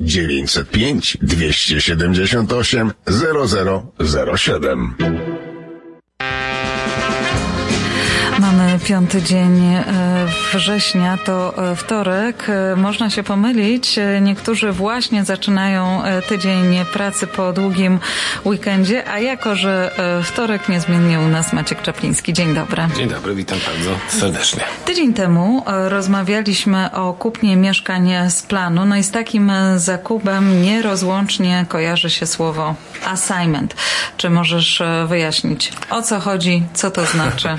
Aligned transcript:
905 0.00 1.18
278 1.20 2.94
0007. 3.06 5.27
piąty 8.88 9.22
dzień 9.22 9.64
e, 9.64 9.84
września, 10.52 11.18
to 11.24 11.70
e, 11.70 11.76
wtorek. 11.76 12.46
E, 12.48 12.76
można 12.76 13.10
się 13.10 13.22
pomylić. 13.22 13.98
Niektórzy 14.20 14.72
właśnie 14.72 15.24
zaczynają 15.24 16.02
tydzień 16.28 16.84
pracy 16.92 17.26
po 17.26 17.52
długim 17.52 17.98
weekendzie, 18.44 19.08
a 19.10 19.18
jako, 19.18 19.54
że 19.54 19.90
wtorek 20.24 20.68
niezmiennie 20.68 21.20
u 21.20 21.28
nas 21.28 21.52
Maciek 21.52 21.82
Czapliński. 21.82 22.32
Dzień 22.32 22.54
dobry. 22.54 22.82
Dzień 22.96 23.08
dobry, 23.08 23.34
witam 23.34 23.58
bardzo 23.66 24.18
serdecznie. 24.18 24.62
Tydzień 24.84 25.14
temu 25.14 25.62
rozmawialiśmy 25.66 26.92
o 26.92 27.12
kupnie 27.12 27.56
mieszkań 27.56 28.10
z 28.28 28.42
planu, 28.42 28.84
no 28.84 28.96
i 28.96 29.02
z 29.02 29.10
takim 29.10 29.52
zakupem 29.76 30.62
nierozłącznie 30.62 31.66
kojarzy 31.68 32.10
się 32.10 32.26
słowo 32.26 32.74
assignment. 33.04 33.74
Czy 34.16 34.30
możesz 34.30 34.82
wyjaśnić, 35.06 35.72
o 35.90 36.02
co 36.02 36.20
chodzi, 36.20 36.62
co 36.74 36.90
to 36.90 37.06
znaczy? 37.06 37.48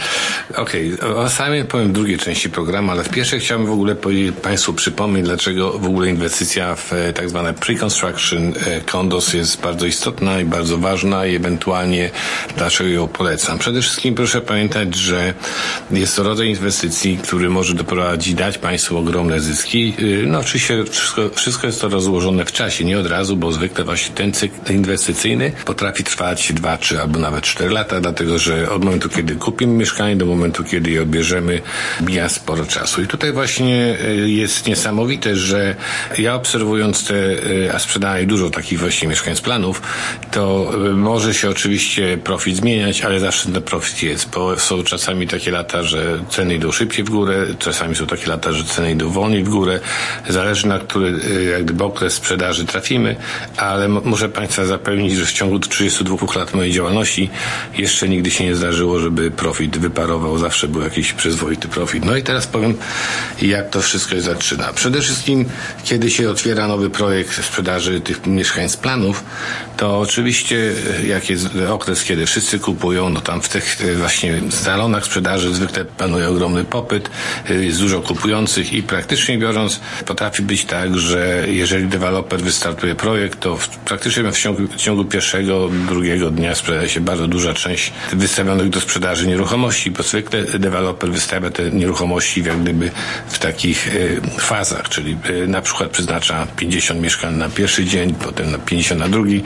Okej, 0.56 0.94
okay. 0.94 1.16
o 1.16 1.30
samej 1.30 1.66
powiem 1.66 1.90
w 1.90 1.92
drugiej 1.92 2.18
części 2.18 2.50
programu, 2.50 2.92
ale 2.92 3.04
w 3.04 3.10
pierwszej 3.10 3.40
chciałbym 3.40 3.68
w 3.68 3.72
ogóle 3.72 3.96
Państwu 4.42 4.74
przypomnieć, 4.74 5.26
dlaczego 5.26 5.80
w 5.80 5.86
ogóle 5.86 6.10
inwestycja 6.10 6.76
w 6.76 6.94
e, 6.94 7.14
tak 7.14 7.30
zwane 7.30 7.54
pre-construction 7.54 8.54
e, 8.68 8.82
condos 8.82 9.34
jest 9.34 9.62
bardzo 9.62 9.86
istotna 9.86 10.40
i 10.40 10.46
bardzo 10.46 10.78
ważna 10.78 11.26
i 11.26 11.36
ewentualnie 11.36 12.10
dlaczego 12.58 12.90
ją 12.90 13.08
polecam. 13.08 13.60
Przede 13.60 13.82
wszystkim 13.82 14.16
proszę 14.16 14.42
pamiętać, 14.42 14.96
że 14.96 15.34
jest 15.92 16.16
to 16.16 16.24
rodzaj 16.24 16.48
inwestycji, 16.48 17.18
który 17.18 17.50
może 17.50 17.74
doprowadzić, 17.74 18.34
dać 18.34 18.58
Państwu 18.58 18.98
ogromne 18.98 19.40
zyski. 19.40 19.94
E, 20.00 20.26
no 20.28 20.40
oczywiście 20.40 20.84
wszystko, 20.84 21.30
wszystko 21.36 21.68
jest 21.68 21.82
to 21.82 21.90
rozłożone 21.90 22.46
w 22.46 22.52
czasie, 22.52 22.86
nie 22.86 23.00
od 23.00 23.08
razu, 23.08 23.38
bo 23.38 23.52
zwykle 23.52 23.84
właśnie 23.84 24.16
ten 24.16 24.34
cykl 24.34 24.74
inwestycyjny 24.74 25.29
potrafi 25.66 26.04
trwać 26.04 26.54
2, 26.54 26.78
3 26.78 27.02
albo 27.02 27.20
nawet 27.20 27.44
4 27.44 27.70
lata, 27.70 28.02
dlatego 28.02 28.38
że 28.38 28.72
od 28.72 28.86
momentu, 28.86 29.10
kiedy 29.10 29.36
kupimy 29.36 29.74
mieszkanie 29.74 30.16
do 30.16 30.26
momentu, 30.26 30.64
kiedy 30.64 30.92
je 30.92 31.02
odbierzemy, 31.02 31.62
mija 32.02 32.30
sporo 32.30 32.66
czasu. 32.66 33.02
I 33.02 33.08
tutaj 33.08 33.32
właśnie 33.34 33.98
e, 34.06 34.14
jest 34.16 34.68
niesamowite, 34.68 35.36
że 35.36 35.76
ja 36.18 36.36
obserwując 36.36 37.08
te, 37.08 37.16
e, 37.16 37.74
a 37.74 37.80
sprzedałem 37.80 38.28
dużo 38.28 38.50
takich 38.50 38.80
właśnie 38.80 39.08
mieszkań 39.08 39.36
planów, 39.44 39.82
to 40.32 40.72
e, 40.74 40.78
może 40.94 41.34
się 41.34 41.50
oczywiście 41.50 42.18
profit 42.18 42.56
zmieniać, 42.56 43.02
ale 43.02 43.20
zawsze 43.20 43.52
ten 43.52 43.62
profit 43.62 44.04
jest, 44.04 44.30
bo 44.30 44.60
są 44.60 44.84
czasami 44.84 45.28
takie 45.28 45.52
lata, 45.52 45.84
że 45.84 46.20
ceny 46.30 46.56
idą 46.56 46.72
szybciej 46.72 47.06
w 47.06 47.10
górę, 47.10 47.46
czasami 47.60 47.96
są 47.96 48.08
takie 48.08 48.28
lata, 48.28 48.52
że 48.52 48.64
ceny 48.64 48.92
idą 48.92 49.10
wolniej 49.10 49.44
w 49.44 49.50
górę. 49.50 49.80
Zależy 50.30 50.68
na 50.68 50.80
który 50.80 51.20
jak 51.52 51.64
gdyby 51.64 51.84
okres 51.84 52.14
sprzedaży 52.14 52.66
trafimy, 52.66 53.16
ale 53.58 53.88
muszę 53.88 54.30
Państwa 54.30 54.66
zapewnić, 54.66 55.14
że 55.20 55.26
w 55.26 55.32
ciągu 55.32 55.60
32 55.60 56.28
lat 56.36 56.54
mojej 56.54 56.74
działalności 56.74 57.30
jeszcze 57.78 58.10
nigdy 58.10 58.32
się 58.32 58.44
nie 58.44 58.56
zdarzyło, 58.56 59.00
żeby 59.00 59.32
profit 59.32 59.78
wyparował 59.78 60.38
zawsze 60.38 60.68
był 60.68 60.82
jakiś 60.82 61.14
przyzwoity 61.14 61.68
profit. 61.68 62.06
No 62.06 62.18
i 62.18 62.24
teraz 62.24 62.48
powiem, 62.48 62.78
jak 63.42 63.70
to 63.70 63.82
wszystko 63.82 64.16
się 64.16 64.22
zaczyna. 64.22 64.74
Przede 64.74 65.02
wszystkim, 65.02 65.46
kiedy 65.84 66.12
się 66.12 66.30
otwiera 66.30 66.68
nowy 66.68 66.90
projekt 66.90 67.46
sprzedaży 67.46 68.02
tych 68.02 68.26
mieszkań 68.28 68.70
z 68.70 68.78
planów, 68.78 69.24
to 69.78 70.00
oczywiście, 70.00 70.74
jak 71.08 71.30
jest 71.30 71.48
okres, 71.70 72.04
kiedy 72.04 72.26
wszyscy 72.26 72.60
kupują, 72.60 73.10
no 73.10 73.22
tam 73.22 73.42
w 73.42 73.50
tych 73.50 73.78
właśnie 73.98 74.42
salonach 74.50 75.06
sprzedaży 75.06 75.54
zwykle 75.54 75.86
panuje 75.86 76.30
ogromny 76.30 76.64
popyt, 76.64 77.10
jest 77.50 77.80
dużo 77.80 78.02
kupujących 78.02 78.74
i 78.74 78.84
praktycznie 78.84 79.38
biorąc, 79.38 79.80
potrafi 80.06 80.42
być 80.42 80.66
tak, 80.66 80.98
że 80.98 81.46
jeżeli 81.48 81.88
deweloper 81.88 82.42
wystartuje 82.42 82.96
projekt, 82.96 83.40
to 83.40 83.58
w, 83.58 83.70
praktycznie 83.70 84.32
w 84.32 84.38
ciągu, 84.38 84.68
w 84.68 84.76
ciągu 84.76 85.06
pierwszego, 85.10 85.70
drugiego 85.88 86.32
dnia 86.32 86.56
sprzedaje 86.56 86.90
się 86.90 87.02
bardzo 87.02 87.28
duża 87.28 87.54
część 87.54 87.94
wystawionych 88.14 88.70
do 88.70 88.82
sprzedaży 88.82 89.28
nieruchomości, 89.28 89.92
bo 89.92 90.04
zwykle 90.04 90.44
deweloper 90.44 91.12
wystawia 91.12 91.50
te 91.50 91.72
nieruchomości 91.72 92.44
jak 92.44 92.62
gdyby 92.62 92.92
w 93.28 93.40
takich 93.40 93.88
e, 93.88 94.40
fazach, 94.40 94.90
czyli 94.90 95.18
e, 95.44 95.48
na 95.48 95.62
przykład 95.62 95.90
przeznacza 95.90 96.48
50 96.56 97.02
mieszkań 97.02 97.36
na 97.36 97.50
pierwszy 97.50 97.86
dzień, 97.86 98.14
potem 98.14 98.52
na 98.52 98.58
50 98.58 99.00
na 99.00 99.10
drugi. 99.10 99.44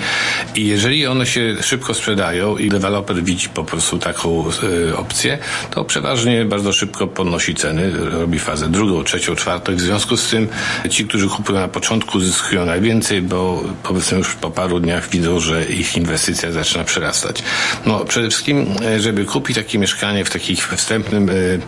I 0.55 0.67
jeżeli 0.67 1.07
one 1.07 1.25
się 1.25 1.55
szybko 1.61 1.93
sprzedają 1.93 2.57
i 2.57 2.69
deweloper 2.69 3.23
widzi 3.23 3.49
po 3.49 3.63
prostu 3.63 3.99
taką 3.99 4.45
e, 4.89 4.97
opcję, 4.97 5.37
to 5.71 5.85
przeważnie 5.85 6.45
bardzo 6.45 6.73
szybko 6.73 7.07
podnosi 7.07 7.55
ceny, 7.55 7.91
robi 8.11 8.39
fazę 8.39 8.69
drugą, 8.69 9.03
trzecią, 9.03 9.35
czwartą. 9.35 9.75
W 9.75 9.81
związku 9.81 10.17
z 10.17 10.29
tym 10.29 10.47
ci, 10.89 11.05
którzy 11.05 11.27
kupują 11.27 11.59
na 11.59 11.67
początku 11.67 12.19
zyskują 12.19 12.65
najwięcej, 12.65 13.21
bo 13.21 13.63
powiedzmy 13.83 14.17
już 14.17 14.35
po 14.35 14.51
paru 14.51 14.79
dniach 14.79 15.09
widzą, 15.09 15.39
że 15.39 15.52
ich 15.61 15.97
inwestycja 15.97 16.51
zaczyna 16.51 16.83
przerastać. 16.83 17.43
No 17.85 18.05
przede 18.05 18.29
wszystkim, 18.29 18.75
żeby 18.99 19.25
kupić 19.25 19.57
takie 19.57 19.79
mieszkanie 19.79 20.25
w 20.25 20.29
takich 20.29 20.67
wstępnym 20.67 21.29
y, 21.29 21.59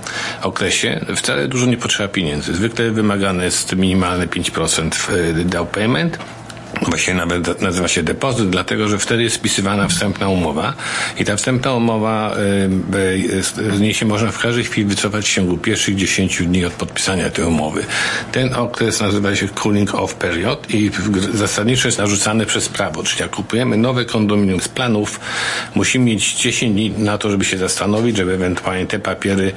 okresie 0.42 1.06
wcale 1.16 1.48
dużo 1.48 1.66
nie 1.66 1.78
potrzeba 1.78 2.10
pieniędzy. 2.10 2.54
Zwykle 2.54 2.92
wymagane 2.92 3.46
jest 3.46 3.76
minimalne 3.76 4.28
5% 4.28 5.12
y, 5.40 5.46
down 5.46 5.68
payment 5.68 6.18
Właśnie 6.82 7.14
nawet 7.14 7.62
nazywa 7.62 7.88
się 7.88 8.04
depozyt, 8.04 8.50
dlatego 8.50 8.88
że 8.88 8.98
wtedy 8.98 9.24
jest 9.24 9.36
spisywana 9.36 9.88
wstępna 9.88 10.30
umowa 10.30 10.74
i 11.20 11.26
ta 11.26 11.36
wstępna 11.36 11.74
umowa 11.74 12.36
z 13.76 13.80
niej 13.80 13.94
się 13.94 14.06
można 14.06 14.32
w 14.32 14.40
każdej 14.40 14.64
chwili 14.64 14.88
wycofać 14.88 15.30
w 15.30 15.34
ciągu 15.34 15.58
pierwszych 15.58 15.96
10 15.96 16.44
dni 16.44 16.66
od 16.66 16.74
podpisania 16.74 17.30
tej 17.30 17.46
umowy. 17.46 17.86
Ten 18.32 18.54
okres 18.54 19.02
nazywa 19.02 19.36
się 19.36 19.48
cooling 19.48 19.96
off 19.96 20.16
period 20.16 20.74
i 20.74 20.92
zasadniczo 21.34 21.88
jest 21.88 21.98
narzucany 21.98 22.46
przez 22.46 22.70
prawo, 22.70 23.04
czyli 23.04 23.22
jak 23.22 23.32
kupujemy 23.32 23.78
nowe 23.78 24.06
kondominium 24.06 24.62
z 24.62 24.68
planów, 24.68 25.20
musimy 25.76 26.06
mieć 26.06 26.34
10 26.34 26.74
dni 26.74 26.92
na 26.98 27.18
to, 27.18 27.30
żeby 27.30 27.46
się 27.46 27.58
zastanowić, 27.58 28.18
żeby 28.18 28.34
ewentualnie 28.34 28.86
te 28.86 29.00
papiery 29.00 29.52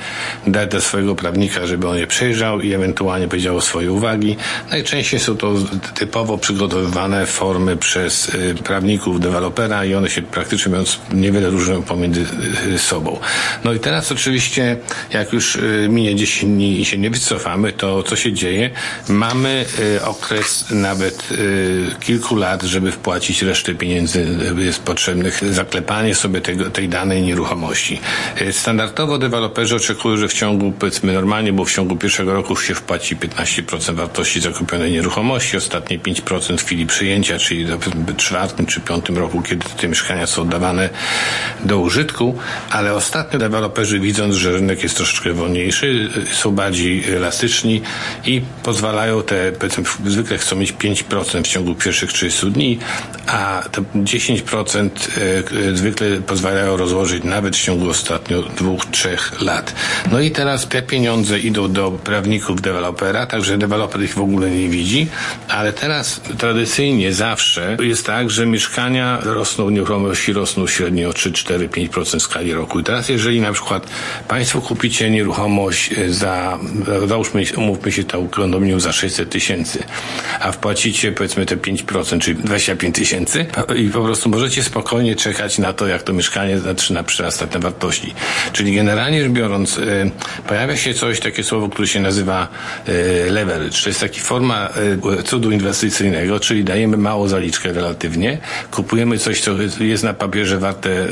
dać 0.46 0.70
do 0.70 0.80
swojego 0.80 1.14
prawnika, 1.14 1.66
żeby 1.66 1.88
on 1.88 1.96
je 1.96 2.06
przejrzał 2.06 2.60
i 2.60 2.72
ewentualnie 2.72 3.28
powiedział 3.28 3.60
swoje 3.60 3.92
uwagi. 3.92 4.36
Najczęściej 4.70 5.20
są 5.20 5.36
to 5.36 5.54
typowo 5.94 6.38
przygotowywane 6.38 7.07
formy 7.26 7.76
przez 7.76 8.28
y, 8.28 8.54
prawników 8.64 9.20
dewelopera 9.20 9.84
i 9.84 9.94
one 9.94 10.10
się 10.10 10.22
praktycznie 10.22 10.70
mówiąc 10.70 10.98
niewiele 11.12 11.50
różnią 11.50 11.82
pomiędzy 11.82 12.26
y, 12.74 12.78
sobą. 12.78 13.18
No 13.64 13.72
i 13.72 13.80
teraz 13.80 14.12
oczywiście, 14.12 14.76
jak 15.12 15.32
już 15.32 15.56
y, 15.56 15.86
minie 15.90 16.16
10 16.16 16.52
dni 16.54 16.80
i 16.80 16.84
się 16.84 16.98
nie 16.98 17.10
wycofamy, 17.10 17.72
to 17.72 18.02
co 18.02 18.16
się 18.16 18.32
dzieje? 18.32 18.70
Mamy 19.08 19.64
okres 20.04 20.64
nawet 20.70 21.28
kilku 22.00 22.36
lat, 22.36 22.62
żeby 22.62 22.92
wpłacić 22.92 23.42
resztę 23.42 23.74
pieniędzy 23.74 24.26
jest 24.58 24.82
potrzebnych, 24.82 25.54
zaklepanie 25.54 26.14
sobie 26.14 26.40
tego, 26.40 26.70
tej 26.70 26.88
danej 26.88 27.22
nieruchomości. 27.22 28.00
Standardowo 28.52 29.18
deweloperzy 29.18 29.76
oczekują, 29.76 30.16
że 30.16 30.28
w 30.28 30.32
ciągu, 30.32 30.72
powiedzmy 30.78 31.12
normalnie, 31.12 31.52
bo 31.52 31.64
w 31.64 31.72
ciągu 31.72 31.96
pierwszego 31.96 32.32
roku 32.32 32.56
się 32.56 32.74
wpłaci 32.74 33.16
15% 33.16 33.94
wartości 33.94 34.40
zakupionej 34.40 34.92
nieruchomości, 34.92 35.56
ostatnie 35.56 35.98
5% 35.98 36.58
w 36.58 36.64
chwili 36.64 36.86
przyjęcia, 36.98 37.38
czyli 37.38 37.66
w 37.66 38.16
czwartym 38.16 38.66
czy 38.66 38.80
piątym 38.80 39.18
roku, 39.18 39.42
kiedy 39.42 39.66
te 39.80 39.88
mieszkania 39.88 40.26
są 40.26 40.42
oddawane 40.42 40.88
do 41.64 41.78
użytku, 41.78 42.34
ale 42.70 42.94
ostatnio 42.94 43.38
deweloperzy 43.38 44.00
widząc, 44.00 44.34
że 44.34 44.52
rynek 44.52 44.82
jest 44.82 44.96
troszeczkę 44.96 45.32
wolniejszy, 45.32 46.08
są 46.32 46.50
bardziej 46.50 47.14
elastyczni 47.14 47.82
i 48.24 48.42
pozwalają 48.62 49.22
te, 49.22 49.52
powiedzmy, 49.52 49.84
zwykle 50.06 50.38
chcą 50.38 50.56
mieć 50.56 50.72
5% 50.72 51.42
w 51.42 51.48
ciągu 51.48 51.74
pierwszych 51.74 52.12
30 52.12 52.50
dni, 52.50 52.78
a 53.26 53.62
te 53.72 53.82
10% 53.82 54.90
e, 55.72 55.76
zwykle 55.76 56.06
pozwalają 56.26 56.76
rozłożyć 56.76 57.24
nawet 57.24 57.56
w 57.56 57.62
ciągu 57.62 57.90
ostatnio 57.90 58.42
dwóch, 58.42 58.86
trzech 58.86 59.40
lat. 59.40 59.74
No 60.12 60.20
i 60.20 60.30
teraz 60.30 60.68
te 60.68 60.82
pieniądze 60.82 61.38
idą 61.38 61.72
do 61.72 61.90
prawników 61.90 62.60
dewelopera, 62.60 63.26
także 63.26 63.58
deweloper 63.58 64.02
ich 64.02 64.14
w 64.14 64.20
ogóle 64.20 64.50
nie 64.50 64.68
widzi, 64.68 65.06
ale 65.48 65.72
teraz 65.72 66.20
tradycyjnie 66.38 66.87
tradycyjnie 66.88 67.12
zawsze 67.12 67.76
jest 67.80 68.06
tak, 68.06 68.30
że 68.30 68.46
mieszkania 68.46 69.18
rosną, 69.22 69.70
nieruchomości 69.70 70.32
rosną 70.32 70.66
średnio 70.66 71.08
o 71.08 71.12
3, 71.12 71.32
4, 71.32 71.68
5% 71.68 72.18
w 72.18 72.22
skali 72.22 72.52
roku. 72.52 72.80
I 72.80 72.84
teraz 72.84 73.08
jeżeli 73.08 73.40
na 73.40 73.52
przykład 73.52 73.86
Państwo 74.28 74.60
kupicie 74.60 75.10
nieruchomość 75.10 75.92
e, 75.92 76.12
za, 76.12 76.58
załóżmy, 77.06 77.42
umówmy 77.56 77.92
się 77.92 78.04
to 78.04 78.22
kondominium 78.30 78.80
za 78.80 78.92
600 78.92 79.30
tysięcy, 79.30 79.82
a 80.40 80.52
wpłacicie 80.52 81.12
powiedzmy 81.12 81.46
te 81.46 81.56
5%, 81.56 82.18
czyli 82.20 82.42
25 82.42 82.94
tysięcy 82.94 83.46
i 83.76 83.88
po 83.88 84.04
prostu 84.04 84.28
możecie 84.28 84.62
spokojnie 84.62 85.16
czekać 85.16 85.58
na 85.58 85.72
to, 85.72 85.86
jak 85.86 86.02
to 86.02 86.12
mieszkanie 86.12 86.58
zaczyna 86.58 87.02
przyrastać 87.02 87.52
na 87.52 87.60
wartości. 87.60 88.14
Czyli 88.52 88.74
generalnie 88.74 89.22
rzecz 89.22 89.32
biorąc, 89.32 89.78
e, 89.78 90.10
pojawia 90.48 90.76
się 90.76 90.94
coś, 90.94 91.20
takie 91.20 91.44
słowo, 91.44 91.68
które 91.68 91.88
się 91.88 92.00
nazywa 92.00 92.48
e, 92.86 93.30
leverage. 93.30 93.82
To 93.82 93.88
jest 93.88 94.00
taka 94.00 94.20
forma 94.20 94.68
cudu 95.24 95.50
inwestycyjnego, 95.50 96.40
czyli 96.40 96.64
daje 96.64 96.77
dajemy 96.78 96.96
małą 96.96 97.28
zaliczkę 97.28 97.72
relatywnie, 97.72 98.38
kupujemy 98.70 99.18
coś, 99.18 99.40
co 99.40 99.52
jest 99.80 100.04
na 100.04 100.14
papierze 100.14 100.58
warte, 100.58 101.06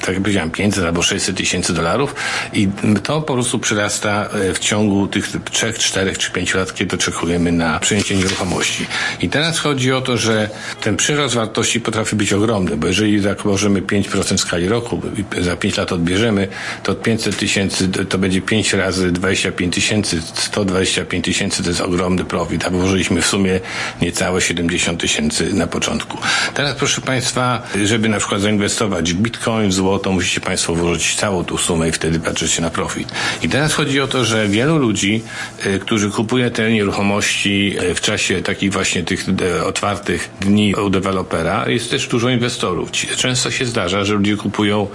tak 0.00 0.08
jak 0.08 0.22
powiedziałem, 0.22 0.50
500 0.50 0.84
albo 0.84 1.02
600 1.02 1.36
tysięcy 1.36 1.74
dolarów 1.74 2.14
i 2.52 2.68
to 3.02 3.22
po 3.22 3.32
prostu 3.32 3.58
przyrasta 3.58 4.28
w 4.54 4.58
ciągu 4.58 5.06
tych 5.06 5.28
3, 5.50 5.72
4 5.72 6.16
czy 6.16 6.30
5 6.30 6.54
lat, 6.54 6.74
kiedy 6.74 6.96
oczekujemy 6.96 7.52
na 7.52 7.78
przejęcie 7.78 8.16
nieruchomości. 8.16 8.86
I 9.20 9.28
teraz 9.28 9.58
chodzi 9.58 9.92
o 9.92 10.00
to, 10.00 10.16
że 10.16 10.50
ten 10.80 10.96
przyrost 10.96 11.34
wartości 11.34 11.80
potrafi 11.80 12.16
być 12.16 12.32
ogromny, 12.32 12.76
bo 12.76 12.86
jeżeli 12.86 13.20
założymy 13.20 13.82
5% 13.82 14.36
w 14.36 14.40
skali 14.40 14.68
roku 14.68 15.00
i 15.16 15.42
za 15.42 15.56
5 15.56 15.76
lat 15.76 15.92
odbierzemy, 15.92 16.48
to 16.82 16.94
500 16.94 17.36
tysięcy 17.36 17.88
to 17.88 18.18
będzie 18.18 18.40
5 18.40 18.72
razy 18.72 19.12
25 19.12 19.74
tysięcy, 19.74 20.22
125 20.34 21.24
tysięcy 21.24 21.62
to 21.62 21.68
jest 21.68 21.80
ogromny 21.80 22.24
profit, 22.24 22.64
a 22.64 22.70
włożyliśmy 22.70 23.22
w 23.22 23.26
sumie 23.26 23.60
niecałe 24.02 24.40
70 24.40 25.00
tysięcy 25.00 25.09
na 25.52 25.66
początku. 25.66 26.18
Teraz 26.54 26.76
proszę 26.76 27.00
Państwa, 27.00 27.62
żeby 27.84 28.08
na 28.08 28.18
przykład 28.18 28.40
zainwestować 28.40 29.12
w 29.12 29.16
bitcoin, 29.16 29.70
w 29.70 29.72
złoto, 29.72 30.12
musicie 30.12 30.40
Państwo 30.40 30.74
włożyć 30.74 31.14
całą 31.14 31.44
tą 31.44 31.56
sumę 31.56 31.88
i 31.88 31.92
wtedy 31.92 32.20
patrzycie 32.20 32.62
na 32.62 32.70
profit. 32.70 33.08
I 33.42 33.48
teraz 33.48 33.72
chodzi 33.72 34.00
o 34.00 34.06
to, 34.06 34.24
że 34.24 34.48
wielu 34.48 34.78
ludzi, 34.78 35.22
y, 35.66 35.78
którzy 35.78 36.10
kupuje 36.10 36.50
te 36.50 36.70
nieruchomości 36.70 37.76
y, 37.82 37.94
w 37.94 38.00
czasie 38.00 38.42
takich 38.42 38.72
właśnie 38.72 39.02
tych 39.02 39.28
y, 39.28 39.64
otwartych 39.64 40.30
dni 40.40 40.74
u 40.74 40.90
dewelopera, 40.90 41.68
jest 41.68 41.90
też 41.90 42.08
dużo 42.08 42.28
inwestorów. 42.28 42.90
Często 43.16 43.50
się 43.50 43.66
zdarza, 43.66 44.04
że 44.04 44.14
ludzie 44.14 44.36
kupują 44.36 44.86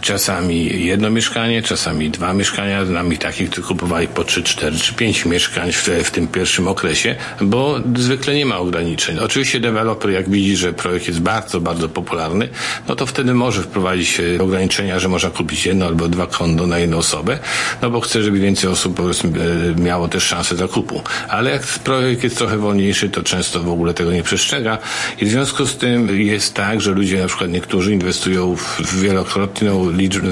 czasami 0.00 0.84
jedno 0.84 1.10
mieszkanie, 1.10 1.62
czasami 1.62 2.10
dwa 2.10 2.32
mieszkania. 2.32 2.84
Znam 2.84 3.12
ich 3.12 3.18
takich, 3.18 3.50
którzy 3.50 3.68
kupowali 3.68 4.08
po 4.08 4.24
trzy, 4.24 4.42
cztery 4.42 4.76
czy 4.76 4.94
pięć 4.94 5.24
mieszkań 5.24 5.72
w, 5.72 5.88
w 6.04 6.10
tym 6.10 6.28
pierwszym 6.28 6.68
okresie, 6.68 7.16
bo 7.40 7.80
zwykle 7.96 8.34
nie 8.34 8.46
ma 8.46 8.56
ograniczeń. 8.58 9.18
Oczywiście 9.18 9.47
deweloper, 9.56 10.10
jak 10.10 10.30
widzi, 10.30 10.56
że 10.56 10.72
projekt 10.72 11.08
jest 11.08 11.20
bardzo, 11.20 11.60
bardzo 11.60 11.88
popularny, 11.88 12.48
no 12.88 12.96
to 12.96 13.06
wtedy 13.06 13.34
może 13.34 13.62
wprowadzić 13.62 14.20
e, 14.20 14.42
ograniczenia, 14.42 14.98
że 14.98 15.08
można 15.08 15.30
kupić 15.30 15.66
jedno 15.66 15.86
albo 15.86 16.08
dwa 16.08 16.26
kondo 16.26 16.66
na 16.66 16.78
jedną 16.78 16.98
osobę, 16.98 17.38
no 17.82 17.90
bo 17.90 18.00
chce, 18.00 18.22
żeby 18.22 18.38
więcej 18.38 18.70
osób 18.70 19.00
e, 19.00 19.80
miało 19.80 20.08
też 20.08 20.24
szansę 20.24 20.56
zakupu. 20.56 21.02
Ale 21.28 21.50
jak 21.50 21.62
projekt 21.62 22.24
jest 22.24 22.38
trochę 22.38 22.56
wolniejszy, 22.56 23.08
to 23.08 23.22
często 23.22 23.60
w 23.60 23.68
ogóle 23.68 23.94
tego 23.94 24.12
nie 24.12 24.22
przestrzega 24.22 24.78
i 25.20 25.24
w 25.24 25.28
związku 25.28 25.66
z 25.66 25.76
tym 25.76 26.20
jest 26.20 26.54
tak, 26.54 26.80
że 26.80 26.90
ludzie, 26.90 27.20
na 27.20 27.26
przykład 27.26 27.50
niektórzy 27.50 27.92
inwestują 27.92 28.56
w 28.56 29.00
wielokrotną 29.00 29.90
liczbę, 29.90 30.28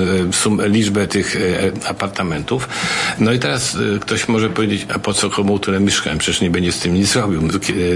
liczbę 0.67 1.07
tych 1.07 1.37
e, 1.37 1.89
apartamentów. 1.89 2.69
No 3.19 3.33
i 3.33 3.39
teraz 3.39 3.77
ktoś 4.01 4.29
może 4.29 4.51
powiedzieć, 4.51 4.87
a 4.95 4.99
po 4.99 5.15
co 5.15 5.31
komu 5.31 5.59
tyle 5.59 5.81
mieszkań? 5.81 6.19
Przecież 6.19 6.41
nie 6.41 6.51
będzie 6.51 6.73
z 6.73 6.79
tym 6.79 6.95
nic 6.95 7.17
robił. 7.17 7.43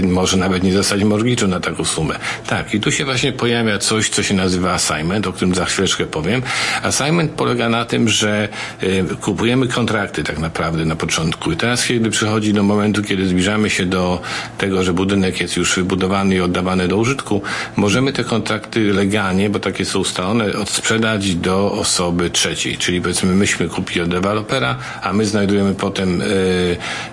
Może 0.03 0.37
nawet 0.37 0.63
nie 0.63 0.73
mortgage'u 1.11 1.47
na 1.47 1.59
taką 1.59 1.85
sumę. 1.85 2.15
Tak, 2.47 2.73
i 2.73 2.79
tu 2.79 2.91
się 2.91 3.05
właśnie 3.05 3.31
pojawia 3.31 3.77
coś, 3.77 4.09
co 4.09 4.23
się 4.23 4.33
nazywa 4.33 4.73
assignment, 4.73 5.27
o 5.27 5.33
którym 5.33 5.55
za 5.55 5.65
chwileczkę 5.65 6.05
powiem. 6.05 6.41
Assignment 6.83 7.31
polega 7.31 7.69
na 7.69 7.85
tym, 7.85 8.09
że 8.09 8.49
kupujemy 9.21 9.67
kontrakty 9.67 10.23
tak 10.23 10.39
naprawdę 10.39 10.85
na 10.85 10.95
początku. 10.95 11.51
I 11.51 11.57
teraz, 11.57 11.85
kiedy 11.85 12.09
przychodzi 12.09 12.53
do 12.53 12.63
momentu, 12.63 13.03
kiedy 13.03 13.27
zbliżamy 13.27 13.69
się 13.69 13.85
do 13.85 14.21
tego, 14.57 14.83
że 14.83 14.93
budynek 14.93 15.41
jest 15.41 15.57
już 15.57 15.75
wybudowany 15.75 16.35
i 16.35 16.41
oddawany 16.41 16.87
do 16.87 16.97
użytku, 16.97 17.41
możemy 17.75 18.13
te 18.13 18.23
kontrakty 18.23 18.93
legalnie, 18.93 19.49
bo 19.49 19.59
takie 19.59 19.85
są 19.85 19.99
ustalone, 19.99 20.53
odsprzedać 20.53 21.35
do 21.35 21.71
osoby 21.71 22.29
trzeciej. 22.29 22.77
Czyli 22.77 23.01
powiedzmy, 23.01 23.35
myśmy 23.35 23.69
kupili 23.69 24.01
od 24.01 24.09
dewelopera, 24.09 24.77
a 25.01 25.13
my 25.13 25.25
znajdujemy 25.25 25.75
potem 25.75 26.19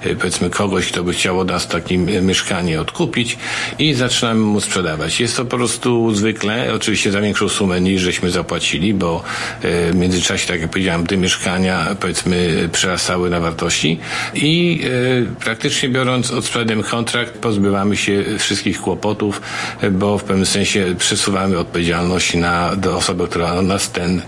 yy, 0.05 0.17
powiedzmy 0.17 0.51
kogoś, 0.51 0.87
kto 0.87 1.05
by 1.05 1.13
chciał 1.13 1.41
od 1.41 1.49
nas 1.49 1.69
takie 1.69 1.99
mieszkanie 1.99 2.81
odkupić 2.81 3.39
i 3.79 3.95
zaczynamy 3.95 4.41
mu 4.41 4.61
sprzedawać. 4.61 5.21
Jest 5.21 5.37
to 5.37 5.45
po 5.45 5.57
prostu 5.57 6.15
zwykle, 6.15 6.75
oczywiście 6.75 7.13
za 7.13 7.21
większą 7.21 7.49
sumę 7.49 7.81
niż 7.81 8.03
żeśmy 8.03 8.31
zapłacili, 8.31 8.95
bo 8.95 9.23
yy, 9.63 9.93
w 9.93 9.95
międzyczasie, 9.95 10.49
tak 10.49 10.61
jak 10.61 10.71
powiedziałem, 10.71 11.07
te 11.07 11.17
mieszkania 11.17 11.97
powiedzmy 12.01 12.69
przerastały 12.73 13.31
na 13.31 13.41
wartości 13.41 13.99
i 14.35 14.81
yy, 14.83 15.27
praktycznie 15.45 15.89
biorąc 15.89 16.31
odsprzedajemy 16.31 16.83
kontrakt, 16.83 17.39
pozbywamy 17.39 17.97
się 17.97 18.25
wszystkich 18.39 18.81
kłopotów, 18.81 19.43
bo 19.91 20.19
w 20.19 20.25
pewnym 20.25 20.47
sensie 20.47 20.95
przesuwamy 20.99 21.59
odpowiedzialność 21.59 22.35
na, 22.35 22.77
do 22.77 22.97
osoby, 22.97 23.29
która 23.29 23.53
od 23.53 23.67
nas 23.67 23.91
ten 23.91 24.23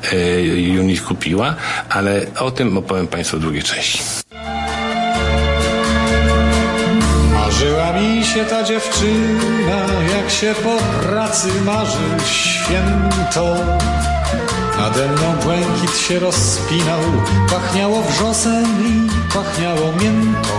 unit 0.80 1.00
kupiła, 1.00 1.56
ale 1.88 2.26
o 2.38 2.50
tym 2.50 2.78
opowiem 2.78 3.06
Państwu 3.06 3.36
w 3.36 3.40
drugiej 3.40 3.62
części. 3.62 4.29
Mi 7.94 8.24
się 8.24 8.44
ta 8.44 8.62
dziewczyna, 8.62 9.86
jak 10.16 10.30
się 10.30 10.54
po 10.54 10.76
pracy 11.02 11.48
marzy 11.64 12.24
święto. 12.26 13.56
Nade 14.78 15.08
mną 15.08 15.36
błękit 15.44 15.96
się 15.96 16.18
rozpinał, 16.18 17.00
pachniało 17.50 18.02
wrzosem 18.02 18.64
i 18.86 19.10
pachniało 19.34 19.92
miętą. 19.92 20.50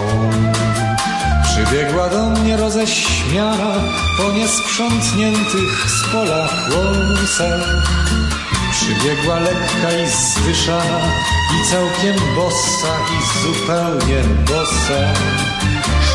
Przybiegła 1.44 2.10
do 2.10 2.30
mnie 2.30 2.58
roześmiana 2.58 3.74
po 4.18 4.32
niesprzątniętych 4.32 5.90
z 5.90 6.12
pola 6.12 6.48
kłosach. 6.48 7.84
Przybiegła 8.72 9.40
lekka 9.40 9.92
i 10.04 10.08
zwyszana 10.10 11.00
i 11.56 11.72
całkiem 11.72 12.36
bossa 12.36 12.94
i 13.14 13.40
zupełnie 13.44 14.24
bossa. 14.48 15.14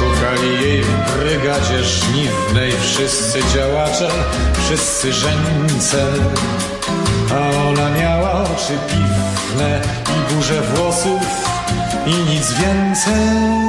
Szukali 0.06 0.62
jej 0.62 0.82
w 0.82 1.18
brygadzie 1.18 1.84
żniwnej 1.84 2.72
wszyscy 2.72 3.38
działacze, 3.54 4.08
wszyscy 4.52 5.12
żeńce. 5.12 6.06
A 7.30 7.68
ona 7.68 7.90
miała 7.90 8.32
oczy 8.32 8.78
piwne 8.88 9.80
i 10.08 10.34
burzę 10.34 10.62
włosów 10.62 11.22
i 12.06 12.30
nic 12.30 12.52
więcej. 12.52 13.66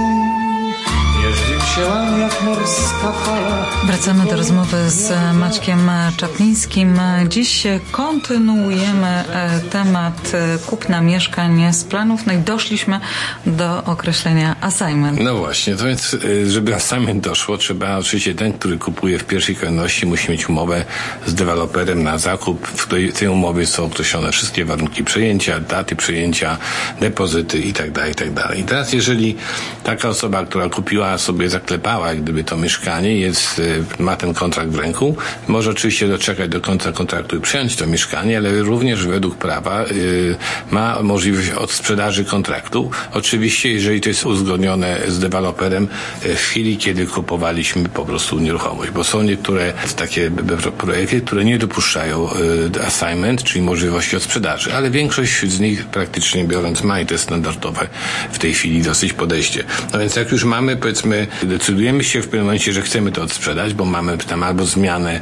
Wracamy 3.85 4.25
do 4.25 4.35
rozmowy 4.35 4.89
z 4.89 5.13
Maćkiem 5.35 5.91
Czaplińskim. 6.17 6.99
Dziś 7.27 7.63
kontynuujemy 7.91 9.07
e, 9.07 9.59
temat 9.59 10.31
e, 10.33 10.57
kupna 10.57 11.01
mieszkań 11.01 11.73
z 11.73 11.83
planów. 11.83 12.25
No 12.25 12.33
i 12.33 12.37
doszliśmy 12.37 12.99
do 13.45 13.83
określenia 13.83 14.55
assignment. 14.61 15.19
No 15.23 15.35
właśnie, 15.35 15.75
to 15.75 15.85
więc, 15.85 16.13
e, 16.13 16.49
żeby 16.49 16.75
assignment 16.75 17.23
doszło, 17.23 17.57
trzeba 17.57 17.97
oczywiście 17.97 18.35
ten, 18.35 18.53
który 18.53 18.77
kupuje 18.77 19.19
w 19.19 19.23
pierwszej 19.23 19.55
kolejności, 19.55 20.05
musi 20.05 20.31
mieć 20.31 20.49
umowę 20.49 20.85
z 21.25 21.33
deweloperem 21.33 22.03
na 22.03 22.17
zakup. 22.17 22.67
W 22.67 22.87
tej, 22.87 23.13
tej 23.13 23.27
umowie 23.27 23.65
są 23.65 23.85
określone 23.85 24.31
wszystkie 24.31 24.65
warunki 24.65 25.03
przejęcia, 25.03 25.59
daty 25.59 25.95
przejęcia, 25.95 26.57
depozyty 26.99 27.59
itd., 27.59 27.91
tak 27.91 28.07
itd. 28.07 28.41
Tak 28.41 28.59
I 28.59 28.63
teraz, 28.63 28.93
jeżeli 28.93 29.35
taka 29.83 30.09
osoba, 30.09 30.45
która 30.45 30.69
kupiła 30.69 31.17
sobie 31.17 31.49
zaklepała 31.49 32.16
jak 32.17 32.23
gdyby 32.23 32.43
to 32.43 32.57
mieszkanie, 32.57 33.17
jest, 33.17 33.59
y, 33.59 33.83
ma 33.99 34.15
ten 34.15 34.33
kontrakt 34.33 34.71
w 34.71 34.79
ręku, 34.79 35.15
może 35.47 35.69
oczywiście 35.69 36.07
doczekać 36.07 36.49
do 36.49 36.61
końca 36.61 36.91
kontraktu 36.91 37.37
i 37.37 37.41
przyjąć 37.41 37.75
to 37.75 37.87
mieszkanie, 37.87 38.37
ale 38.37 38.61
również 38.61 39.05
według 39.05 39.35
prawa 39.35 39.85
y, 39.85 40.35
ma 40.71 41.01
możliwość 41.01 41.49
odsprzedaży 41.49 42.25
kontraktu. 42.25 42.91
Oczywiście, 43.13 43.73
jeżeli 43.73 44.01
to 44.01 44.09
jest 44.09 44.25
uzgodnione 44.25 44.97
z 45.07 45.19
deweloperem 45.19 45.87
y, 46.25 46.35
w 46.35 46.39
chwili, 46.39 46.77
kiedy 46.77 47.07
kupowaliśmy 47.07 47.89
po 47.89 48.05
prostu 48.05 48.39
nieruchomość, 48.39 48.91
bo 48.91 49.03
są 49.03 49.21
niektóre 49.21 49.73
takie 49.95 50.31
projekty, 50.77 51.21
które 51.21 51.45
nie 51.45 51.57
dopuszczają 51.57 52.29
assignment, 52.87 53.43
czyli 53.43 53.61
możliwości 53.61 54.15
odsprzedaży, 54.15 54.75
ale 54.75 54.89
większość 54.89 55.45
z 55.45 55.59
nich 55.59 55.85
praktycznie 55.85 56.43
biorąc 56.43 56.83
ma 56.83 57.01
i 57.01 57.05
jest 57.11 57.23
standardowe 57.23 57.87
w 58.31 58.39
tej 58.39 58.53
chwili 58.53 58.81
dosyć 58.81 59.13
podejście. 59.13 59.63
No 59.93 59.99
więc 59.99 60.15
jak 60.15 60.31
już 60.31 60.43
mamy 60.43 60.75
powiedzmy 60.75 61.27
decydujemy 61.43 62.03
się 62.07 62.21
w 62.21 62.25
pewnym 62.25 62.43
momencie, 62.43 62.73
że 62.73 62.81
chcemy 62.81 63.11
to 63.11 63.23
odsprzedać, 63.23 63.73
bo 63.73 63.85
mamy 63.85 64.17
tam 64.17 64.43
albo 64.43 64.65
zmianę 64.65 65.21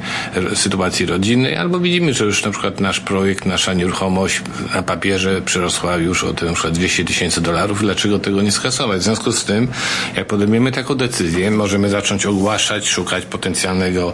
sytuacji 0.55 1.05
rodzinnej, 1.05 1.55
albo 1.55 1.79
widzimy, 1.79 2.13
że 2.13 2.25
już 2.25 2.43
na 2.43 2.51
przykład 2.51 2.79
nasz 2.79 2.99
projekt, 2.99 3.45
nasza 3.45 3.73
nieruchomość 3.73 4.41
na 4.75 4.83
papierze 4.83 5.41
przerosła 5.41 5.97
już 5.97 6.23
o 6.23 6.27
na 6.27 6.53
przykład 6.53 6.73
200 6.73 7.05
tysięcy 7.05 7.41
dolarów, 7.41 7.79
dlaczego 7.81 8.19
tego 8.19 8.41
nie 8.41 8.51
skasować? 8.51 9.01
W 9.01 9.03
związku 9.03 9.31
z 9.31 9.45
tym, 9.45 9.67
jak 10.15 10.27
podejmiemy 10.27 10.71
taką 10.71 10.95
decyzję, 10.95 11.51
możemy 11.51 11.89
zacząć 11.89 12.25
ogłaszać, 12.25 12.87
szukać 12.87 13.25
potencjalnego 13.25 14.13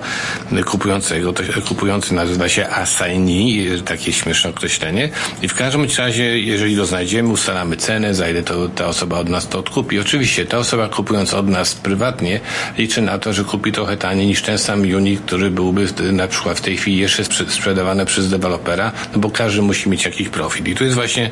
kupującego. 0.66 1.34
Kupujący 1.68 2.14
nazywa 2.14 2.50
się 2.50 2.70
assignee, 2.70 3.82
takie 3.86 4.14
śmieszne 4.14 4.50
określenie. 4.50 5.10
I 5.42 5.48
w 5.48 5.56
każdym 5.56 5.88
razie, 5.98 6.40
jeżeli 6.40 6.76
go 6.76 6.86
znajdziemy, 6.86 7.30
ustalamy 7.30 7.78
cenę, 7.78 8.16
za 8.16 8.30
ile 8.30 8.44
to, 8.44 8.70
ta 8.70 8.86
osoba 8.86 9.20
od 9.20 9.30
nas 9.30 9.48
to 9.48 9.60
odkupi. 9.60 10.00
Oczywiście 10.00 10.46
ta 10.46 10.58
osoba 10.58 10.88
kupując 10.90 11.34
od 11.34 11.50
nas 11.50 11.76
prywatnie 11.76 12.40
liczy 12.78 13.02
na 13.02 13.20
to, 13.20 13.34
że 13.34 13.44
kupi 13.44 13.72
trochę 13.72 13.98
taniej 13.98 14.28
niż 14.28 14.42
ten 14.42 14.58
sam 14.58 14.82
unit, 14.82 15.22
który 15.22 15.52
byłby 15.52 15.88
na 16.12 16.28
przykład 16.28 16.58
w 16.58 16.62
tej 16.62 16.78
chwili 16.78 16.98
jeszcze 16.98 17.24
sprzedawany 17.48 18.06
przez 18.06 18.30
dewelopera, 18.30 18.92
no 19.14 19.20
bo 19.20 19.30
każdy 19.30 19.62
musi 19.62 19.90
mieć 19.90 20.06
jakiś 20.06 20.30
profit. 20.30 20.68
I 20.68 20.76
tu 20.76 20.84
jest 20.84 20.96
właśnie 20.96 21.30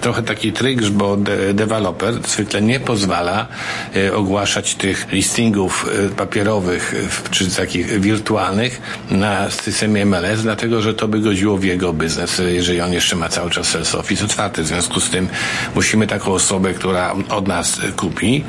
trochę 0.00 0.22
taki 0.22 0.52
tryk, 0.52 0.88
bo 0.88 1.16
de 1.16 1.54
deweloper 1.54 2.14
zwykle 2.28 2.62
nie 2.62 2.80
pozwala 2.80 3.46
e, 3.96 4.14
ogłaszać 4.14 4.74
tych 4.74 5.12
listingów 5.12 5.86
e, 6.06 6.08
papierowych 6.08 6.94
e, 6.94 7.30
czy 7.30 7.50
takich 7.50 8.00
wirtualnych 8.00 8.80
na 9.10 9.50
systemie 9.50 10.06
MLS, 10.06 10.42
dlatego 10.42 10.82
że 10.82 10.94
to 10.94 11.08
by 11.08 11.20
godziło 11.20 11.58
w 11.58 11.64
jego 11.64 11.92
biznes, 11.92 12.42
jeżeli 12.48 12.80
on 12.80 12.92
jeszcze 12.92 13.16
ma 13.16 13.28
cały 13.28 13.50
czas 13.50 13.68
sales 13.68 13.94
office 13.94 14.24
otwarty. 14.24 14.62
W 14.62 14.66
związku 14.66 15.00
z 15.00 15.10
tym 15.10 15.28
musimy 15.74 16.06
taką 16.06 16.32
osobę, 16.32 16.74
która 16.74 17.14
od 17.28 17.48
nas 17.48 17.80
kupi, 17.96 18.44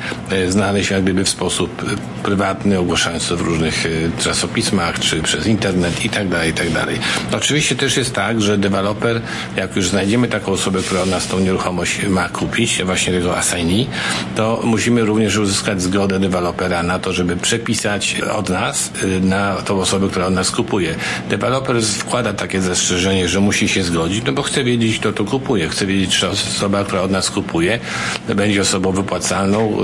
znaleźć 0.48 0.90
jak 0.90 1.02
gdyby 1.02 1.24
w 1.24 1.28
sposób 1.28 1.84
prywatny, 2.22 2.78
ogłaszając 2.78 3.28
to 3.28 3.36
w 3.36 3.40
różnych 3.40 3.84
czasopismach, 4.18 4.98
czy 4.98 5.22
przez 5.22 5.46
internet 5.46 6.04
i 6.04 6.10
tak 6.10 6.28
dalej, 6.28 6.50
i 6.50 6.54
tak 6.54 6.70
dalej. 6.70 6.98
Oczywiście 7.32 7.76
też 7.76 7.96
jest 7.96 8.14
tak, 8.14 8.42
że 8.42 8.58
deweloper, 8.58 9.20
jak 9.56 9.76
już 9.76 9.88
znajdziemy 9.88 10.28
taką 10.28 10.52
osobę, 10.52 10.82
która 10.82 11.00
od 11.00 11.10
nas 11.10 11.26
tą 11.26 11.38
nieruchomość 11.38 12.06
ma 12.08 12.28
kupić, 12.28 12.82
właśnie 12.84 13.12
tego 13.12 13.36
assignee, 13.36 13.86
to 14.36 14.60
musimy 14.64 15.04
również 15.04 15.36
uzyskać 15.36 15.82
zgodę 15.82 16.20
dewelopera 16.20 16.82
na 16.82 16.98
to, 16.98 17.12
żeby 17.12 17.36
przepisać 17.36 18.20
od 18.20 18.48
nas 18.48 18.90
y, 19.04 19.20
na 19.20 19.54
tą 19.54 19.80
osobę, 19.80 20.08
która 20.08 20.26
od 20.26 20.34
nas 20.34 20.50
kupuje. 20.50 20.94
Deweloper 21.30 21.82
wkłada 21.82 22.32
takie 22.32 22.60
zastrzeżenie, 22.60 23.28
że 23.28 23.40
musi 23.40 23.68
się 23.68 23.82
zgodzić, 23.82 24.24
no 24.26 24.32
bo 24.32 24.42
chce 24.42 24.64
wiedzieć, 24.64 24.98
kto 24.98 25.12
to 25.12 25.24
kupuje. 25.24 25.68
Chce 25.68 25.86
wiedzieć, 25.86 26.18
czy 26.18 26.28
osoba, 26.28 26.84
która 26.84 27.02
od 27.02 27.10
nas 27.10 27.30
kupuje, 27.30 27.78
będzie 28.36 28.60
osobą 28.60 28.92
wypłacalną, 28.92 29.78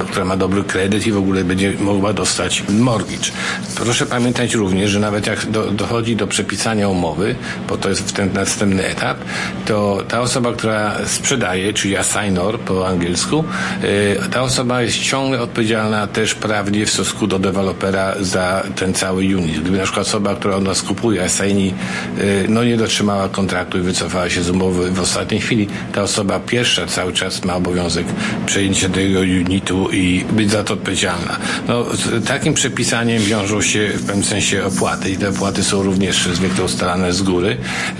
y, 0.00 0.04
która 0.10 0.24
ma 0.24 0.36
dobry 0.36 0.64
kredyt 0.64 1.06
i 1.06 1.12
w 1.12 1.16
ogóle 1.16 1.44
będzie 1.44 1.61
mogła 1.70 2.12
dostać 2.12 2.62
mortgage. 2.68 3.30
Proszę 3.74 4.06
pamiętać 4.06 4.54
również, 4.54 4.90
że 4.90 5.00
nawet 5.00 5.26
jak 5.26 5.46
do, 5.46 5.70
dochodzi 5.70 6.16
do 6.16 6.26
przepisania 6.26 6.88
umowy, 6.88 7.34
bo 7.68 7.76
to 7.76 7.88
jest 7.88 8.12
ten 8.12 8.32
następny 8.32 8.86
etap, 8.86 9.18
to 9.66 10.02
ta 10.08 10.20
osoba, 10.20 10.52
która 10.52 11.06
sprzedaje, 11.06 11.72
czyli 11.72 11.96
assignor 11.96 12.60
po 12.60 12.88
angielsku, 12.88 13.44
y, 13.84 14.16
ta 14.30 14.42
osoba 14.42 14.82
jest 14.82 14.98
ciągle 14.98 15.40
odpowiedzialna 15.40 16.06
też 16.06 16.34
prawnie 16.34 16.86
w 16.86 16.90
stosunku 16.90 17.26
do 17.26 17.38
dewelopera 17.38 18.14
za 18.20 18.62
ten 18.76 18.94
cały 18.94 19.22
unit. 19.22 19.60
Gdyby 19.60 19.78
na 19.78 19.84
przykład 19.84 20.06
osoba, 20.06 20.34
która 20.34 20.56
od 20.56 20.64
nas 20.64 20.82
kupuje 20.82 21.24
assignee, 21.24 21.74
y, 22.18 22.46
no 22.48 22.64
nie 22.64 22.76
dotrzymała 22.76 23.28
kontraktu 23.28 23.78
i 23.78 23.80
wycofała 23.80 24.30
się 24.30 24.42
z 24.42 24.50
umowy 24.50 24.90
w 24.90 25.00
ostatniej 25.00 25.40
chwili, 25.40 25.68
ta 25.92 26.02
osoba 26.02 26.40
pierwsza 26.40 26.86
cały 26.86 27.12
czas 27.12 27.44
ma 27.44 27.54
obowiązek 27.54 28.06
przejęcia 28.46 28.88
tego 28.88 29.20
unitu 29.20 29.88
i 29.92 30.24
być 30.32 30.50
za 30.50 30.64
to 30.64 30.74
odpowiedzialna. 30.74 31.36
No, 31.68 31.84
z 31.94 32.26
takim 32.26 32.54
przepisaniem 32.54 33.22
wiążą 33.22 33.62
się 33.62 33.88
w 33.88 34.06
pewnym 34.06 34.24
sensie 34.24 34.64
opłaty 34.64 35.10
i 35.10 35.16
te 35.16 35.28
opłaty 35.28 35.64
są 35.64 35.82
również 35.82 36.28
zwykle 36.32 36.64
ustalane 36.64 37.12
z 37.12 37.22
góry. 37.22 37.56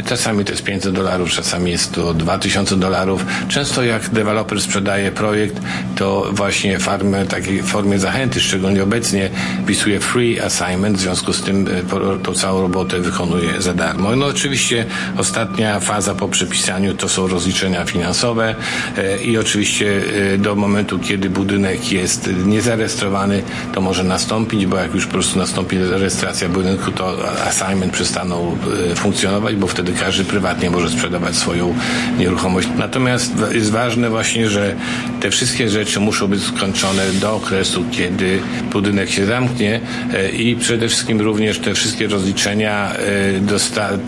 Czasami 0.07 0.45
to 0.45 0.53
jest 0.53 0.65
500 0.65 0.95
dolarów, 0.95 1.31
czasami 1.31 1.71
jest 1.71 1.93
to 1.93 2.15
2000 2.15 2.77
dolarów. 2.77 3.27
Często 3.49 3.83
jak 3.83 4.09
deweloper 4.09 4.61
sprzedaje 4.61 5.13
projekt, 5.13 5.61
to 5.97 6.29
właśnie 6.33 6.79
farmę 6.79 7.27
takiej 7.27 7.63
formie 7.63 7.99
zachęty, 7.99 8.41
szczególnie 8.41 8.83
obecnie 8.83 9.31
wpisuje 9.65 10.01
free 10.01 10.41
assignment, 10.41 10.97
w 10.97 11.01
związku 11.01 11.33
z 11.33 11.43
tym 11.43 11.69
e, 11.69 12.19
tą 12.25 12.35
całą 12.35 12.63
robotę 12.63 13.01
wykonuje 13.01 13.63
za 13.63 13.75
darmo. 13.75 14.17
No 14.17 14.27
oczywiście 14.27 14.85
ostatnia 15.19 15.81
faza 15.81 16.15
po 16.15 16.29
przepisaniu 16.29 16.95
to 16.95 17.09
są 17.09 17.29
rozliczenia 17.29 17.85
finansowe 17.85 18.55
e, 18.99 19.23
i 19.23 19.39
oczywiście 19.39 20.03
e, 20.35 20.39
do 20.39 20.55
momentu, 20.55 20.99
kiedy 20.99 21.31
budynek 21.31 21.93
jest 21.93 22.31
niezarejestrowany, 22.47 23.42
to 23.75 23.81
może 23.81 24.05
nastąpić, 24.05 24.67
bo 24.67 24.77
jak 24.77 24.95
już 24.95 25.07
po 25.07 25.13
prostu 25.13 25.39
nastąpi 25.39 25.79
rejestracja 25.79 26.49
budynku, 26.49 26.93
to 26.93 27.17
assignment 27.47 27.93
przestaną 27.93 28.57
funkcjonować, 28.95 29.57
bo 29.57 29.67
wtedy 29.67 29.93
każdy 29.93 30.25
prywatnie 30.25 30.71
może 30.71 30.91
sprzedawać 30.91 31.37
swoją 31.37 31.75
nieruchomość. 32.19 32.69
Natomiast 32.79 33.33
jest 33.53 33.71
ważne 33.71 34.11
właśnie, 34.11 34.49
że 34.49 34.77
te 35.21 35.31
wszystkie 35.31 35.69
rzeczy 35.69 36.01
muszą 36.01 36.29
być 36.29 36.43
skończone 36.43 37.13
do 37.13 37.35
okresu, 37.35 37.85
kiedy 37.91 38.41
budynek 38.73 39.11
się 39.11 39.27
zamknie 39.27 39.81
e, 40.15 40.31
i 40.31 40.57
przede 40.57 40.89
wszystkim 40.89 41.21
również 41.21 41.59
te 41.59 41.75
wszystkie 41.75 42.09
rozliczenia, 42.09 42.93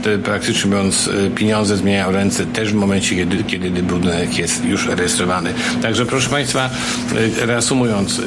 e, 0.06 0.18
praktycznie 0.24 0.76
e, 0.76 1.30
pieniądze 1.34 1.76
zmieniają 1.76 2.12
ręce 2.12 2.46
też 2.46 2.72
w 2.72 2.74
momencie, 2.74 3.16
kiedy, 3.16 3.44
kiedy 3.44 3.82
budynek 3.82 4.38
jest 4.38 4.64
już 4.64 4.86
rejestrowany. 4.86 5.54
Także 5.82 6.06
proszę 6.06 6.30
Państwa, 6.30 6.70
reasumując, 7.38 8.20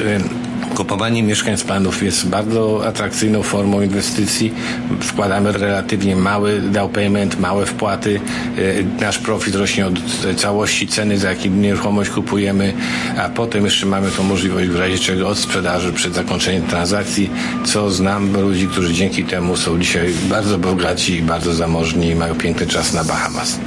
Kupowanie 0.75 1.24
mieszkań 1.24 1.57
z 1.57 1.63
planów 1.63 2.03
jest 2.03 2.27
bardzo 2.27 2.88
atrakcyjną 2.88 3.43
formą 3.43 3.81
inwestycji. 3.81 4.53
Wkładamy 5.01 5.51
relatywnie 5.51 6.15
mały 6.15 6.62
down 6.62 6.89
payment, 6.89 7.39
małe 7.39 7.65
wpłaty. 7.65 8.19
E, 8.57 9.01
nasz 9.01 9.17
profit 9.17 9.55
rośnie 9.55 9.88
od 9.88 9.93
całości 10.38 10.88
ceny, 10.88 11.17
za 11.17 11.29
jakim 11.29 11.62
nieruchomość 11.62 12.09
kupujemy, 12.09 12.74
a 13.17 13.29
potem 13.29 13.65
jeszcze 13.65 13.86
mamy 13.86 14.12
tą 14.12 14.24
możliwość 14.24 14.69
w 14.69 14.75
razie 14.75 14.97
czego 14.97 15.27
od 15.29 15.38
sprzedaży 15.38 15.93
przed 15.93 16.13
zakończeniem 16.13 16.63
transakcji, 16.67 17.29
co 17.65 17.91
znam 17.91 18.41
ludzi, 18.41 18.67
którzy 18.67 18.93
dzięki 18.93 19.24
temu 19.24 19.57
są 19.57 19.79
dzisiaj 19.79 20.13
bardzo 20.29 20.57
bogaci 20.57 21.13
i 21.13 21.21
bardzo 21.21 21.53
zamożni 21.53 22.07
i 22.07 22.15
mają 22.15 22.36
piękny 22.36 22.67
czas 22.67 22.93
na 22.93 23.03
Bahamas. 23.03 23.59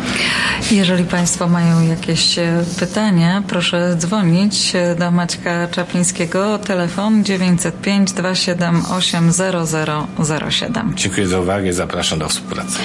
Jeżeli 0.71 1.05
Państwo 1.05 1.49
mają 1.49 1.89
jakieś 1.89 2.39
e, 2.39 2.65
pytania, 2.79 3.43
proszę 3.49 3.97
dzwonić 3.97 4.73
e, 4.75 4.95
do 4.95 5.11
Maćka 5.11 5.69
Czaplińskiego. 5.69 6.59
Telefon 6.59 6.90
telefon 6.91 7.25
905 7.25 8.13
278 8.13 9.33
0007. 10.25 10.93
Dziękuję 10.97 11.27
za 11.29 11.41
uwagę, 11.41 11.73
zapraszam 11.73 12.19
do 12.19 12.29
współpracy. 12.29 12.79